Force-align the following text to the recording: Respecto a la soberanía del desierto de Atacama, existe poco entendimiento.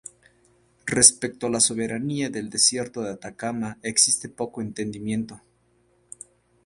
Respecto 0.87 1.45
a 1.45 1.49
la 1.51 1.59
soberanía 1.59 2.31
del 2.31 2.49
desierto 2.49 3.01
de 3.03 3.11
Atacama, 3.11 3.77
existe 3.83 4.29
poco 4.29 4.59
entendimiento. 4.61 5.43